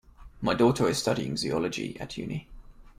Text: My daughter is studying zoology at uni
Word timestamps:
My 0.41 0.55
daughter 0.55 0.87
is 0.89 0.97
studying 0.97 1.37
zoology 1.37 1.95
at 1.99 2.17
uni 2.17 2.47